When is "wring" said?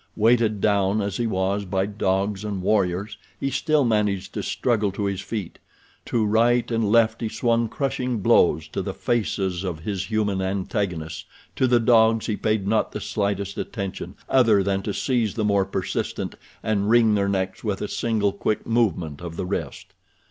16.89-17.13